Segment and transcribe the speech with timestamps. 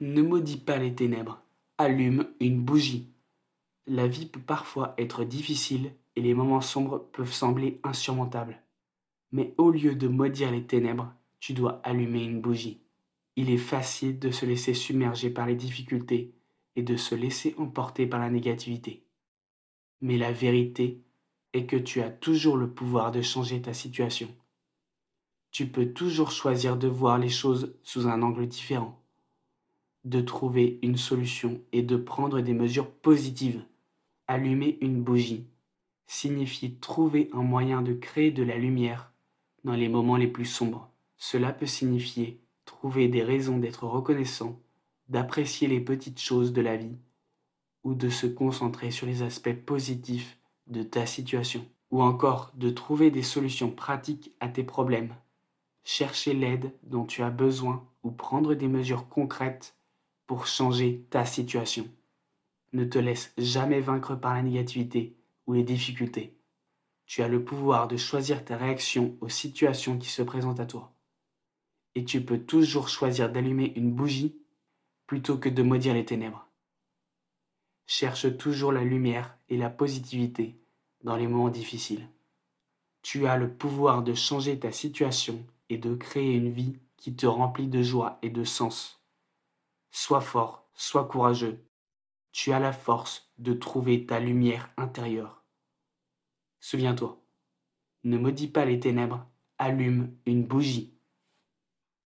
[0.00, 1.42] Ne maudis pas les ténèbres,
[1.78, 3.08] allume une bougie.
[3.86, 8.62] La vie peut parfois être difficile et les moments sombres peuvent sembler insurmontables.
[9.30, 12.80] Mais au lieu de maudire les ténèbres, tu dois allumer une bougie.
[13.36, 16.34] Il est facile de se laisser submerger par les difficultés
[16.76, 19.04] et de se laisser emporter par la négativité.
[20.00, 21.00] Mais la vérité
[21.52, 24.28] est que tu as toujours le pouvoir de changer ta situation.
[25.50, 29.01] Tu peux toujours choisir de voir les choses sous un angle différent,
[30.04, 33.64] de trouver une solution et de prendre des mesures positives.
[34.26, 35.46] Allumer une bougie
[36.06, 39.12] signifie trouver un moyen de créer de la lumière
[39.64, 40.90] dans les moments les plus sombres.
[41.16, 44.60] Cela peut signifier trouver des raisons d'être reconnaissant,
[45.08, 46.96] d'apprécier les petites choses de la vie,
[47.84, 53.10] ou de se concentrer sur les aspects positifs de ta situation, ou encore de trouver
[53.10, 55.14] des solutions pratiques à tes problèmes,
[55.84, 59.76] chercher l'aide dont tu as besoin ou prendre des mesures concrètes
[60.32, 61.86] pour changer ta situation.
[62.72, 65.14] Ne te laisse jamais vaincre par la négativité
[65.46, 66.38] ou les difficultés.
[67.04, 70.94] Tu as le pouvoir de choisir ta réaction aux situations qui se présentent à toi.
[71.94, 74.34] Et tu peux toujours choisir d'allumer une bougie
[75.06, 76.48] plutôt que de maudire les ténèbres.
[77.84, 80.58] Cherche toujours la lumière et la positivité
[81.04, 82.08] dans les moments difficiles.
[83.02, 87.26] Tu as le pouvoir de changer ta situation et de créer une vie qui te
[87.26, 89.01] remplit de joie et de sens.
[89.94, 91.68] Sois fort, sois courageux.
[92.32, 95.44] Tu as la force de trouver ta lumière intérieure.
[96.60, 97.22] Souviens-toi,
[98.04, 100.98] ne maudis pas les ténèbres, allume une bougie.